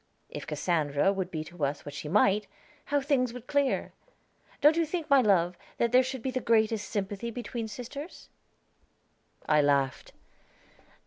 [0.31, 2.47] If Cassandra would be to us what she might,
[2.85, 3.91] how things would clear!
[4.59, 8.27] Don't you think, my love, that there should be the greatest sympathy between sisters?"
[9.47, 10.13] I laughed.